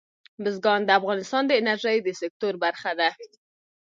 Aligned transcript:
بزګان 0.43 0.81
د 0.85 0.89
افغانستان 0.99 1.43
د 1.47 1.51
انرژۍ 1.61 1.97
د 2.01 2.09
سکتور 2.21 2.53
برخه 2.63 2.91
ده. 2.99 3.09